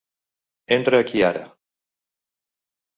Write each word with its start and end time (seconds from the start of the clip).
Entra 0.77 0.97
aquí 0.99 1.23
ara. 1.29 1.45